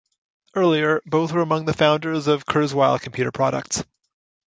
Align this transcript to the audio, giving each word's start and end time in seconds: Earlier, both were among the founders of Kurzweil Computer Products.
Earlier, 0.55 1.03
both 1.05 1.31
were 1.31 1.43
among 1.43 1.65
the 1.65 1.75
founders 1.75 2.25
of 2.25 2.47
Kurzweil 2.47 2.99
Computer 2.99 3.31
Products. 3.31 3.83